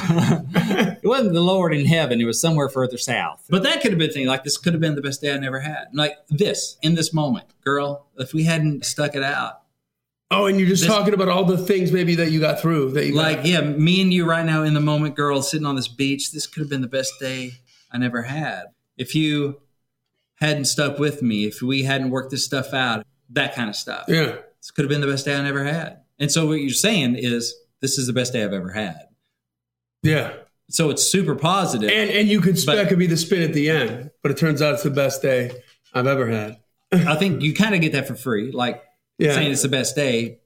it 0.54 1.04
wasn't 1.04 1.34
the 1.34 1.42
Lord 1.42 1.74
in 1.74 1.84
heaven. 1.84 2.20
It 2.20 2.24
was 2.24 2.40
somewhere 2.40 2.68
further 2.68 2.96
south. 2.96 3.44
But 3.50 3.62
that 3.64 3.82
could 3.82 3.90
have 3.90 3.98
been 3.98 4.10
thing 4.10 4.26
like 4.26 4.44
this 4.44 4.56
could 4.56 4.72
have 4.72 4.80
been 4.80 4.94
the 4.94 5.02
best 5.02 5.20
day 5.20 5.34
I 5.34 5.38
never 5.38 5.60
had. 5.60 5.88
Like 5.92 6.14
this 6.28 6.78
in 6.80 6.94
this 6.94 7.12
moment, 7.12 7.46
girl. 7.62 8.06
If 8.16 8.32
we 8.32 8.44
hadn't 8.44 8.86
stuck 8.86 9.14
it 9.14 9.22
out, 9.22 9.60
Oh, 10.30 10.44
and 10.46 10.58
you're 10.60 10.68
just 10.68 10.82
This- 10.82 10.90
talking 10.92 11.14
about 11.14 11.28
all 11.28 11.44
the 11.44 11.56
things 11.56 11.90
maybe 11.90 12.14
that 12.16 12.30
you 12.30 12.38
got 12.40 12.60
through. 12.60 12.92
That 12.92 13.06
you 13.06 13.14
got- 13.14 13.22
like 13.22 13.40
yeah, 13.46 13.60
me 13.62 14.02
and 14.02 14.12
you 14.12 14.24
right 14.26 14.44
now 14.44 14.62
in 14.62 14.74
the 14.74 14.80
moment, 14.80 15.16
girl, 15.16 15.40
sitting 15.42 15.66
on 15.66 15.74
this 15.76 15.88
beach. 15.88 16.32
This 16.32 16.46
could 16.46 16.60
have 16.60 16.68
been 16.68 16.82
the 16.82 16.86
best 16.88 17.12
day 17.18 17.52
I 17.90 17.96
never 17.98 18.22
had. 18.22 18.64
If 18.98 19.14
you 19.14 19.60
hadn't 20.36 20.66
stuck 20.66 20.98
with 20.98 21.22
me, 21.22 21.44
if 21.46 21.62
we 21.62 21.84
hadn't 21.84 22.10
worked 22.10 22.30
this 22.30 22.44
stuff 22.44 22.74
out, 22.74 23.04
that 23.30 23.54
kind 23.54 23.68
of 23.70 23.76
stuff. 23.76 24.04
yeah. 24.08 24.36
this 24.60 24.70
could 24.70 24.82
have 24.84 24.90
been 24.90 25.00
the 25.00 25.06
best 25.06 25.24
day 25.24 25.34
I 25.36 25.42
never 25.42 25.64
had. 25.64 25.98
And 26.18 26.30
so 26.32 26.46
what 26.46 26.54
you're 26.60 26.70
saying 26.70 27.14
is 27.16 27.54
this 27.80 27.96
is 27.98 28.06
the 28.06 28.12
best 28.12 28.32
day 28.32 28.42
I've 28.44 28.52
ever 28.52 28.70
had. 28.70 28.98
Yeah. 30.02 30.32
So 30.70 30.90
it's 30.90 31.02
super 31.02 31.34
positive. 31.34 31.88
And 31.90 32.10
and 32.10 32.28
you 32.28 32.40
could 32.42 32.56
that 32.56 32.88
could 32.88 32.98
be 32.98 33.06
the 33.06 33.16
spin 33.16 33.42
at 33.42 33.54
the 33.54 33.70
end, 33.70 34.10
but 34.22 34.30
it 34.30 34.36
turns 34.36 34.60
out 34.60 34.74
it's 34.74 34.82
the 34.82 34.90
best 34.90 35.22
day 35.22 35.50
I've 35.94 36.06
ever 36.06 36.26
had. 36.28 36.58
I 36.92 37.16
think 37.16 37.42
you 37.42 37.54
kind 37.54 37.74
of 37.74 37.80
get 37.80 37.92
that 37.92 38.06
for 38.06 38.14
free, 38.14 38.50
like 38.52 38.82
Yeah. 39.18 39.34
saying 39.34 39.52
it's 39.52 39.62
the 39.62 39.68
best 39.68 39.94
day. 39.96 40.38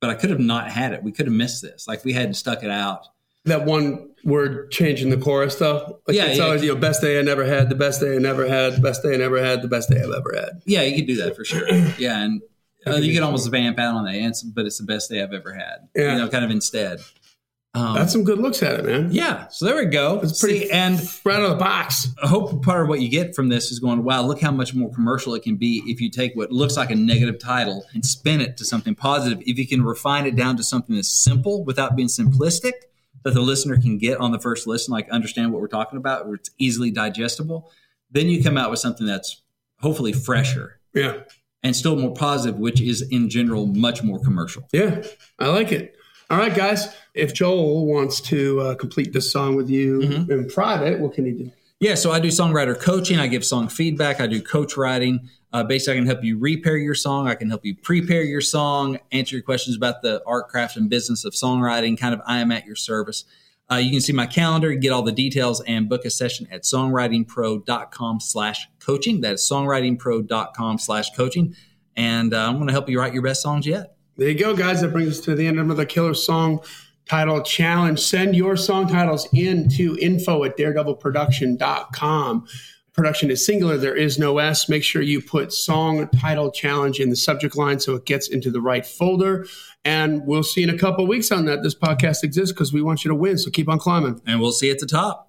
But 0.00 0.10
I 0.10 0.14
could 0.14 0.30
have 0.30 0.38
not 0.40 0.70
had 0.70 0.92
it. 0.92 1.02
We 1.02 1.10
could 1.12 1.26
have 1.26 1.34
missed 1.34 1.60
this. 1.60 1.88
Like 1.88 2.04
we 2.04 2.12
hadn't 2.12 2.34
stuck 2.34 2.62
it 2.62 2.70
out. 2.70 3.06
that 3.46 3.64
one 3.64 4.10
word 4.24 4.70
change 4.70 5.02
in 5.02 5.10
the 5.10 5.16
chorus 5.16 5.56
though. 5.56 6.00
Like 6.06 6.16
Yeah, 6.16 6.26
it's 6.26 6.38
yeah. 6.38 6.44
always, 6.44 6.62
you 6.62 6.72
know, 6.74 6.78
best 6.80 7.00
day 7.02 7.18
I 7.18 7.22
never 7.22 7.44
had, 7.44 7.68
the 7.68 7.74
best 7.74 8.00
day 8.00 8.14
I 8.14 8.18
never 8.18 8.46
had, 8.46 8.74
the 8.76 8.80
best 8.80 9.02
day 9.02 9.14
I 9.14 9.16
never 9.16 9.42
had, 9.42 9.62
the 9.62 9.68
best 9.68 9.88
day 9.90 9.96
I've 9.98 10.10
ever 10.12 10.34
had. 10.36 10.62
Yeah, 10.66 10.82
you 10.82 10.96
could 10.96 11.06
do 11.06 11.16
that 11.16 11.34
for 11.34 11.44
sure. 11.44 11.66
Yeah, 11.98 12.22
and 12.22 12.42
uh, 12.86 12.96
you 12.96 13.12
could 13.12 13.22
almost 13.22 13.50
vamp 13.50 13.78
out 13.78 13.94
on 13.96 14.04
that, 14.04 14.42
but 14.54 14.66
it's 14.66 14.78
the 14.78 14.84
best 14.84 15.10
day 15.10 15.20
I've 15.22 15.32
ever 15.32 15.52
had. 15.52 15.88
Yeah. 15.96 16.12
You 16.12 16.18
know, 16.20 16.28
kind 16.28 16.44
of 16.44 16.50
instead. 16.50 17.00
Um, 17.78 17.94
That's 17.94 18.12
some 18.12 18.24
good 18.24 18.38
looks 18.38 18.62
at 18.62 18.80
it, 18.80 18.84
man. 18.86 19.10
yeah. 19.12 19.46
So 19.48 19.66
there 19.66 19.76
we 19.76 19.84
go. 19.86 20.20
It's 20.22 20.40
pretty 20.40 20.60
See, 20.60 20.70
and 20.70 20.98
right 21.24 21.36
out 21.36 21.42
of 21.42 21.50
the 21.50 21.56
box. 21.56 22.08
I 22.22 22.26
hope 22.26 22.62
part 22.64 22.82
of 22.82 22.88
what 22.88 23.00
you 23.00 23.08
get 23.08 23.34
from 23.34 23.48
this 23.48 23.70
is 23.70 23.78
going, 23.78 24.02
wow, 24.02 24.22
look 24.22 24.40
how 24.40 24.50
much 24.50 24.74
more 24.74 24.90
commercial 24.92 25.34
it 25.34 25.42
can 25.42 25.56
be 25.56 25.82
if 25.86 26.00
you 26.00 26.10
take 26.10 26.34
what 26.34 26.50
looks 26.50 26.76
like 26.76 26.90
a 26.90 26.94
negative 26.94 27.38
title 27.38 27.84
and 27.94 28.04
spin 28.04 28.40
it 28.40 28.56
to 28.56 28.64
something 28.64 28.94
positive. 28.94 29.40
If 29.46 29.58
you 29.58 29.66
can 29.66 29.82
refine 29.84 30.26
it 30.26 30.34
down 30.34 30.56
to 30.56 30.62
something 30.64 30.94
that's 30.94 31.08
simple 31.10 31.64
without 31.64 31.94
being 31.94 32.08
simplistic, 32.08 32.72
that 33.24 33.34
the 33.34 33.40
listener 33.42 33.76
can 33.76 33.98
get 33.98 34.18
on 34.18 34.32
the 34.32 34.38
first 34.40 34.66
listen, 34.66 34.92
like 34.92 35.08
understand 35.10 35.52
what 35.52 35.60
we're 35.60 35.68
talking 35.68 35.98
about, 35.98 36.26
where 36.26 36.36
it's 36.36 36.50
easily 36.58 36.90
digestible, 36.90 37.70
then 38.10 38.28
you 38.28 38.42
come 38.42 38.56
out 38.56 38.70
with 38.70 38.80
something 38.80 39.06
that's 39.06 39.42
hopefully 39.80 40.12
fresher. 40.12 40.80
Yeah. 40.94 41.18
and 41.62 41.76
still 41.76 41.96
more 41.96 42.14
positive, 42.14 42.58
which 42.58 42.80
is 42.80 43.02
in 43.02 43.28
general 43.28 43.66
much 43.66 44.02
more 44.02 44.18
commercial. 44.20 44.66
Yeah, 44.72 45.02
I 45.38 45.48
like 45.48 45.70
it. 45.72 45.94
All 46.30 46.38
right, 46.38 46.54
guys. 46.54 46.88
If 47.18 47.34
Joel 47.34 47.86
wants 47.86 48.20
to 48.22 48.60
uh, 48.60 48.74
complete 48.76 49.12
this 49.12 49.32
song 49.32 49.56
with 49.56 49.68
you 49.68 50.00
mm-hmm. 50.00 50.30
in 50.30 50.48
private, 50.48 51.00
what 51.00 51.14
can 51.14 51.26
he 51.26 51.32
do? 51.32 51.50
Yeah, 51.80 51.94
so 51.94 52.10
I 52.10 52.20
do 52.20 52.28
songwriter 52.28 52.78
coaching. 52.78 53.18
I 53.18 53.26
give 53.26 53.44
song 53.44 53.68
feedback. 53.68 54.20
I 54.20 54.26
do 54.26 54.42
coach 54.42 54.76
writing. 54.76 55.28
Uh, 55.52 55.62
basically, 55.64 55.94
I 55.94 55.96
can 55.98 56.06
help 56.06 56.24
you 56.24 56.38
repair 56.38 56.76
your 56.76 56.94
song. 56.94 57.28
I 57.28 57.34
can 57.34 57.48
help 57.48 57.64
you 57.64 57.74
prepare 57.74 58.22
your 58.22 58.40
song, 58.40 58.98
answer 59.12 59.36
your 59.36 59.42
questions 59.42 59.76
about 59.76 60.02
the 60.02 60.22
art, 60.26 60.48
craft, 60.48 60.76
and 60.76 60.90
business 60.90 61.24
of 61.24 61.32
songwriting. 61.34 61.98
Kind 61.98 62.14
of, 62.14 62.20
I 62.26 62.38
am 62.38 62.52
at 62.52 62.66
your 62.66 62.76
service. 62.76 63.24
Uh, 63.70 63.76
you 63.76 63.90
can 63.90 64.00
see 64.00 64.12
my 64.12 64.26
calendar, 64.26 64.72
get 64.74 64.92
all 64.92 65.02
the 65.02 65.12
details, 65.12 65.60
and 65.62 65.88
book 65.88 66.04
a 66.04 66.10
session 66.10 66.48
at 66.50 66.62
songwritingpro.com 66.62 68.20
slash 68.20 68.66
coaching. 68.80 69.20
That's 69.20 69.48
songwritingpro.com 69.48 70.78
slash 70.78 71.10
coaching. 71.16 71.54
And 71.96 72.32
uh, 72.32 72.48
I'm 72.48 72.56
going 72.56 72.68
to 72.68 72.72
help 72.72 72.88
you 72.88 72.98
write 73.00 73.12
your 73.12 73.22
best 73.22 73.42
songs 73.42 73.66
yet. 73.66 73.96
There 74.16 74.28
you 74.28 74.38
go, 74.38 74.54
guys. 74.54 74.80
That 74.80 74.92
brings 74.92 75.18
us 75.18 75.24
to 75.26 75.34
the 75.34 75.46
end 75.46 75.58
of 75.58 75.66
another 75.66 75.84
killer 75.84 76.14
song 76.14 76.60
title 77.08 77.42
challenge. 77.42 78.00
Send 78.00 78.36
your 78.36 78.56
song 78.56 78.86
titles 78.88 79.28
in 79.32 79.68
to 79.70 79.96
info 80.00 80.44
at 80.44 80.56
daredevilproduction.com. 80.56 82.46
Production 82.92 83.30
is 83.30 83.46
singular. 83.46 83.76
There 83.76 83.94
is 83.94 84.18
no 84.18 84.38
S. 84.38 84.68
Make 84.68 84.82
sure 84.82 85.00
you 85.00 85.22
put 85.22 85.52
song 85.52 86.08
title 86.08 86.50
challenge 86.50 86.98
in 86.98 87.10
the 87.10 87.16
subject 87.16 87.56
line 87.56 87.78
so 87.78 87.94
it 87.94 88.04
gets 88.04 88.28
into 88.28 88.50
the 88.50 88.60
right 88.60 88.84
folder. 88.84 89.46
And 89.84 90.26
we'll 90.26 90.42
see 90.42 90.64
in 90.64 90.70
a 90.70 90.76
couple 90.76 91.06
weeks 91.06 91.30
on 91.30 91.44
that. 91.44 91.62
This 91.62 91.76
podcast 91.76 92.24
exists 92.24 92.52
because 92.52 92.72
we 92.72 92.82
want 92.82 93.04
you 93.04 93.08
to 93.10 93.14
win. 93.14 93.38
So 93.38 93.50
keep 93.50 93.68
on 93.68 93.78
climbing. 93.78 94.20
And 94.26 94.40
we'll 94.40 94.52
see 94.52 94.66
you 94.66 94.72
at 94.72 94.80
the 94.80 94.86
top. 94.86 95.28